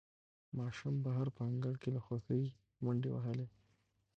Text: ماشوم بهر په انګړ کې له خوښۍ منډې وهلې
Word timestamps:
ماشوم 0.57 0.95
بهر 1.05 1.27
په 1.35 1.41
انګړ 1.49 1.73
کې 1.81 1.89
له 1.95 2.01
خوښۍ 2.05 2.43
منډې 2.83 3.09
وهلې 3.13 3.47